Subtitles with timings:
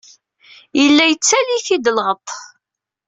[0.79, 2.29] Yella yettaley-it-id lɣeṭṭ.